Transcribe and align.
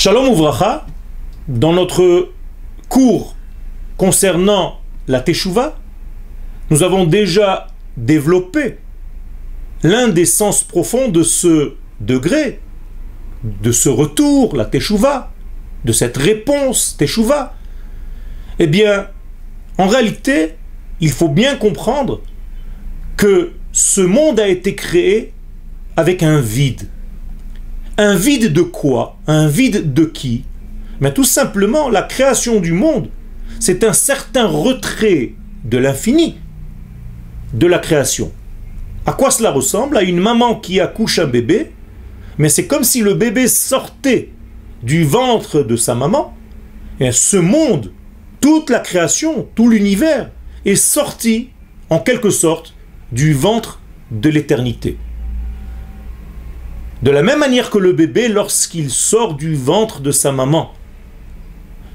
Shalom 0.00 0.28
Ouvracha, 0.28 0.86
dans 1.48 1.72
notre 1.72 2.30
cours 2.88 3.34
concernant 3.96 4.78
la 5.08 5.18
Teshuvah, 5.20 5.76
nous 6.70 6.84
avons 6.84 7.04
déjà 7.04 7.66
développé 7.96 8.76
l'un 9.82 10.06
des 10.06 10.24
sens 10.24 10.62
profonds 10.62 11.08
de 11.08 11.24
ce 11.24 11.74
degré, 11.98 12.60
de 13.42 13.72
ce 13.72 13.88
retour, 13.88 14.54
la 14.54 14.66
Teshuvah, 14.66 15.32
de 15.84 15.90
cette 15.90 16.16
réponse 16.16 16.96
Teshuvah. 16.96 17.56
Eh 18.60 18.68
bien, 18.68 19.08
en 19.78 19.88
réalité, 19.88 20.54
il 21.00 21.10
faut 21.10 21.28
bien 21.28 21.56
comprendre 21.56 22.22
que 23.16 23.50
ce 23.72 24.02
monde 24.02 24.38
a 24.38 24.46
été 24.46 24.76
créé 24.76 25.32
avec 25.96 26.22
un 26.22 26.38
vide. 26.38 26.88
Un 28.00 28.14
vide 28.14 28.52
de 28.52 28.62
quoi? 28.62 29.16
Un 29.26 29.48
vide 29.48 29.92
de 29.92 30.04
qui? 30.04 30.44
Mais 31.00 31.12
tout 31.12 31.24
simplement, 31.24 31.88
la 31.88 32.02
création 32.02 32.60
du 32.60 32.72
monde, 32.72 33.08
c'est 33.58 33.82
un 33.82 33.92
certain 33.92 34.46
retrait 34.46 35.34
de 35.64 35.78
l'infini 35.78 36.36
de 37.52 37.66
la 37.66 37.80
création. 37.80 38.30
À 39.04 39.12
quoi 39.12 39.32
cela 39.32 39.50
ressemble? 39.50 39.96
À 39.96 40.04
une 40.04 40.20
maman 40.20 40.54
qui 40.54 40.78
accouche 40.78 41.18
un 41.18 41.26
bébé, 41.26 41.72
mais 42.38 42.48
c'est 42.48 42.68
comme 42.68 42.84
si 42.84 43.00
le 43.00 43.14
bébé 43.14 43.48
sortait 43.48 44.30
du 44.84 45.02
ventre 45.02 45.64
de 45.64 45.74
sa 45.74 45.96
maman, 45.96 46.36
ce 47.00 47.36
monde, 47.36 47.92
toute 48.40 48.70
la 48.70 48.78
création, 48.78 49.48
tout 49.56 49.68
l'univers, 49.68 50.30
est 50.64 50.76
sorti, 50.76 51.48
en 51.90 51.98
quelque 51.98 52.30
sorte, 52.30 52.74
du 53.10 53.32
ventre 53.32 53.80
de 54.12 54.28
l'éternité. 54.28 54.98
De 57.02 57.10
la 57.10 57.22
même 57.22 57.38
manière 57.38 57.70
que 57.70 57.78
le 57.78 57.92
bébé 57.92 58.28
lorsqu'il 58.28 58.90
sort 58.90 59.34
du 59.34 59.54
ventre 59.54 60.00
de 60.00 60.10
sa 60.10 60.32
maman. 60.32 60.72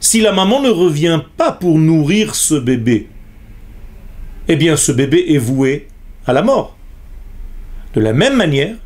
Si 0.00 0.20
la 0.20 0.32
maman 0.32 0.60
ne 0.60 0.70
revient 0.70 1.20
pas 1.36 1.52
pour 1.52 1.78
nourrir 1.78 2.34
ce 2.34 2.54
bébé, 2.54 3.08
eh 4.48 4.56
bien 4.56 4.76
ce 4.76 4.90
bébé 4.90 5.26
est 5.28 5.38
voué 5.38 5.88
à 6.26 6.32
la 6.32 6.42
mort. 6.42 6.76
De 7.94 8.00
la 8.00 8.12
même 8.12 8.36
manière, 8.36 8.76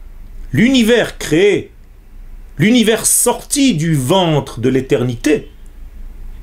l'univers 0.53 1.19
créé, 1.19 1.71
l'univers 2.59 3.07
sorti 3.07 3.75
du 3.75 3.95
ventre 3.95 4.61
de 4.61 4.69
l'éternité, 4.69 5.51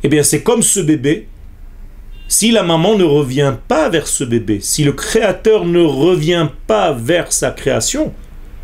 eh 0.04 0.08
bien 0.08 0.23
c'est 0.23 0.42
comme 0.42 0.64
ce 0.64 0.80
bébé, 0.80 1.28
si 2.28 2.52
la 2.52 2.64
maman 2.64 2.95
ne 2.95 3.04
revient 3.04 3.56
pas 3.67 3.89
vers 3.89 4.08
ce 4.08 4.23
bébé, 4.23 4.59
si 4.61 4.83
le 4.83 4.94
créateur 4.94 5.66
ne 5.66 5.81
revient 5.81 6.50
pas 6.67 6.92
vers 6.92 7.31
sa 7.31 7.52
création, 7.52 8.14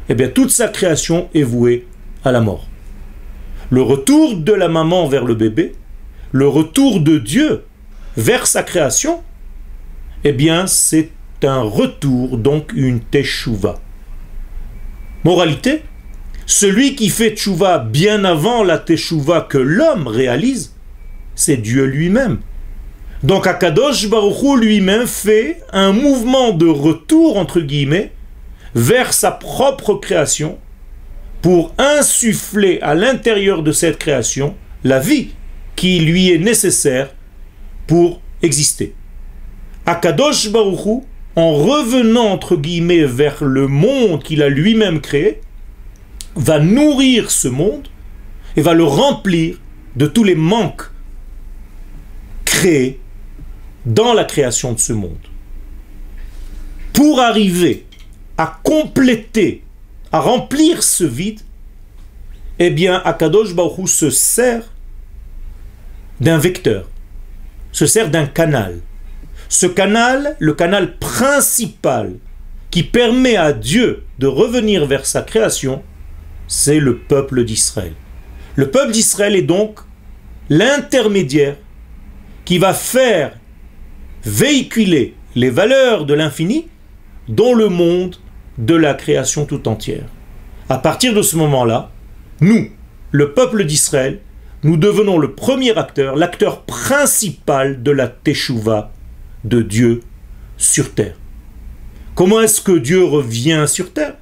eh 0.09 0.16
bien 0.16 0.28
toute 0.28 0.52
sa 0.52 0.67
création 0.67 1.30
est 1.34 1.44
vouée 1.44 1.88
à 2.23 2.31
la 2.31 2.42
mort. 2.42 2.67
Le 3.70 3.81
retour 3.81 4.38
de 4.38 4.53
la 4.53 4.67
maman 4.67 5.08
vers 5.08 5.25
le 5.25 5.36
bébé, 5.36 5.73
le 6.31 6.47
retour 6.47 7.00
de 7.00 7.17
Dieu 7.17 7.64
vers 8.17 8.47
sa 8.47 8.64
création, 8.64 9.22
eh 10.23 10.31
bien 10.31 10.67
c'est 10.67 11.09
un 11.44 11.62
retour, 11.62 12.38
donc 12.38 12.72
une 12.73 13.00
teshuva. 13.00 13.80
Moralité, 15.23 15.84
celui 16.45 16.95
qui 16.95 17.09
fait 17.09 17.34
teshuva 17.34 17.80
bien 17.80 18.23
avant 18.23 18.64
la 18.64 18.78
teshuva 18.78 19.42
que 19.42 19.58
l'homme 19.58 20.08
réalise, 20.08 20.73
c'est 21.36 21.58
Dieu 21.58 21.86
lui-même. 21.86 22.40
Donc 23.23 23.47
Akadosh 23.47 24.08
Baruch 24.08 24.59
lui-même 24.59 25.08
fait 25.08 25.62
un 25.73 25.92
mouvement 25.92 26.52
de 26.52 26.67
retour, 26.67 27.38
entre 27.38 27.59
guillemets, 27.59 28.12
vers 28.76 29.14
sa 29.14 29.31
propre 29.31 29.95
création 29.95 30.59
pour 31.42 31.73
insuffler 31.78 32.80
à 32.81 32.94
l'intérieur 32.94 33.64
de 33.64 33.72
cette 33.72 33.98
création 33.98 34.56
la 34.84 35.00
vie 35.00 35.30
qui 35.76 36.00
lui 36.00 36.31
est 36.31 36.38
nécessaire 36.38 37.14
pour 37.88 38.22
exister. 38.42 38.94
Akadosh 39.86 40.52
Baruchou, 40.52 41.06
en 41.36 41.53
revenant 41.53 42.28
entre 42.28 42.56
guillemets 42.56 43.06
vers 43.06 43.44
le 43.44 43.68
monde 43.68 44.24
qu'il 44.24 44.41
a 44.41 44.50
lui-même 44.50 45.02
créé, 45.02 45.42
va 46.36 46.59
nourrir 46.59 47.31
ce 47.31 47.47
monde 47.47 47.88
et 48.57 48.62
va 48.62 48.74
le 48.74 48.84
remplir 48.84 49.59
de 49.96 50.07
tous 50.07 50.24
les 50.24 50.36
manques 50.36 50.90
créés 52.44 53.00
dans 53.86 54.13
la 54.13 54.24
création 54.24 54.74
de 54.74 54.80
ce 54.80 54.94
monde. 54.94 55.18
Pour 56.94 57.19
arriver 57.19 57.86
à 58.38 58.59
compléter, 58.63 59.63
à 60.12 60.19
remplir 60.19 60.84
ce 60.84 61.03
vide, 61.03 61.41
eh 62.59 62.69
bien, 62.69 63.01
Akadosh 63.03 63.53
Baruch 63.53 63.90
se 63.90 64.09
sert 64.09 64.72
d'un 66.19 66.38
vecteur, 66.38 66.90
se 67.72 67.85
sert 67.85 68.09
d'un 68.09 68.25
canal. 68.25 68.79
Ce 69.50 69.66
canal, 69.66 70.35
le 70.40 70.53
canal 70.53 70.97
principal 70.97 72.13
qui 72.72 72.84
permet 72.84 73.35
à 73.35 73.53
Dieu 73.53 74.03
de 74.19 74.28
revenir 74.28 74.85
vers 74.85 75.06
sa 75.06 75.22
création, 75.22 75.84
c'est 76.47 76.79
le 76.79 76.97
peuple 76.97 77.44
d'Israël. 77.44 77.94
Le 78.56 78.72
peuple 78.72 78.91
d'Israël 78.91 79.35
est 79.35 79.41
donc 79.41 79.79
l'intermédiaire 80.50 81.56
qui 82.45 82.57
va 82.57 82.74
faire 82.74 83.38
véhiculer 84.24 85.16
les 85.35 85.50
valeurs 85.50 86.06
de 86.06 86.13
l'infini 86.13 86.68
dans 87.28 87.53
le 87.53 87.69
monde 87.69 88.18
de 88.58 88.76
la 88.76 88.94
création 88.94 89.46
tout 89.46 89.68
entière. 89.68 90.06
À 90.70 90.78
partir 90.78 91.14
de 91.14 91.22
ce 91.22 91.36
moment-là, 91.36 91.92
nous, 92.42 92.70
le 93.12 93.34
peuple 93.34 93.66
d'Israël, 93.66 94.20
nous 94.64 94.78
devenons 94.78 95.18
le 95.18 95.34
premier 95.34 95.78
acteur, 95.78 96.16
l'acteur 96.16 96.64
principal 96.64 97.84
de 97.84 97.92
la 97.92 98.08
Teshuvah 98.08 98.92
de 99.44 99.62
Dieu 99.62 100.02
sur 100.58 100.94
terre. 100.94 101.16
Comment 102.16 102.42
est-ce 102.42 102.62
que 102.62 102.78
Dieu 102.78 103.04
revient 103.04 103.66
sur 103.68 103.94
terre? 103.94 104.16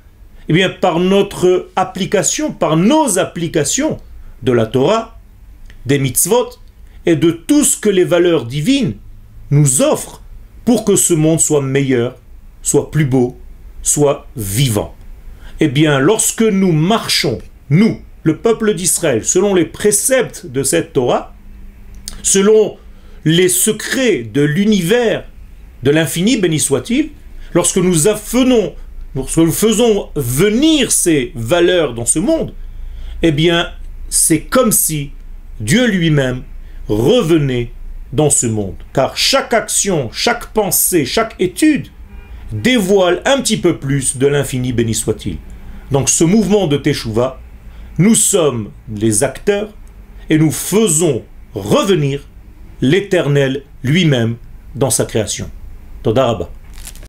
Eh 0.49 0.53
bien, 0.53 0.69
par 0.69 0.99
notre 0.99 1.69
application, 1.75 2.51
par 2.51 2.75
nos 2.75 3.17
applications 3.19 3.99
de 4.41 4.51
la 4.51 4.65
Torah, 4.65 5.19
des 5.85 5.99
mitzvot 5.99 6.49
et 7.05 7.15
de 7.15 7.31
tout 7.31 7.63
ce 7.63 7.77
que 7.77 7.89
les 7.89 8.03
valeurs 8.03 8.45
divines 8.45 8.95
nous 9.51 9.81
offrent 9.81 10.21
pour 10.65 10.85
que 10.85 10.95
ce 10.95 11.13
monde 11.13 11.39
soit 11.39 11.61
meilleur, 11.61 12.15
soit 12.61 12.91
plus 12.91 13.05
beau, 13.05 13.37
soit 13.83 14.27
vivant. 14.35 14.95
Eh 15.59 15.67
bien, 15.67 15.99
lorsque 15.99 16.41
nous 16.41 16.71
marchons, 16.71 17.39
nous, 17.69 18.01
le 18.23 18.37
peuple 18.37 18.73
d'Israël, 18.73 19.23
selon 19.23 19.53
les 19.53 19.65
préceptes 19.65 20.47
de 20.47 20.63
cette 20.63 20.93
Torah, 20.93 21.35
selon 22.23 22.77
les 23.25 23.49
secrets 23.49 24.23
de 24.23 24.41
l'univers 24.41 25.25
de 25.83 25.91
l'infini, 25.91 26.37
béni 26.37 26.59
soit-il, 26.59 27.09
lorsque 27.53 27.77
nous 27.77 28.07
lorsque 29.15 29.37
nous 29.37 29.51
faisons 29.51 30.09
venir 30.15 30.91
ces 30.91 31.31
valeurs 31.35 31.93
dans 31.93 32.05
ce 32.05 32.19
monde, 32.19 32.53
eh 33.21 33.31
bien, 33.31 33.69
c'est 34.09 34.41
comme 34.41 34.71
si 34.71 35.11
Dieu 35.59 35.87
lui-même 35.87 36.43
revenait 36.87 37.71
dans 38.11 38.29
ce 38.29 38.47
monde. 38.47 38.75
Car 38.93 39.17
chaque 39.17 39.53
action, 39.53 40.09
chaque 40.11 40.47
pensée, 40.53 41.05
chaque 41.05 41.35
étude 41.39 41.87
dévoile 42.53 43.21
un 43.25 43.41
petit 43.41 43.57
peu 43.57 43.77
plus 43.77 44.17
de 44.17 44.27
l'infini, 44.27 44.73
béni 44.73 44.93
soit-il. 44.93 45.37
Donc 45.91 46.07
ce 46.09 46.23
mouvement 46.23 46.67
de 46.67 46.77
Teshuvah, 46.77 47.39
nous 47.97 48.15
sommes 48.15 48.69
les 48.95 49.23
acteurs 49.23 49.69
et 50.29 50.37
nous 50.37 50.51
faisons 50.51 51.23
revenir 51.53 52.27
l'Éternel 52.81 53.63
lui-même 53.83 54.35
dans 54.75 54.89
sa 54.89 55.05
création. 55.05 55.49
Todarabah. 56.03 56.49